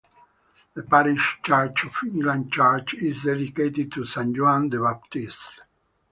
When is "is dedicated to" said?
2.95-4.03